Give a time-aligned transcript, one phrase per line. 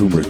[0.00, 0.29] Listening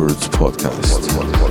[0.00, 1.49] Records Podcast.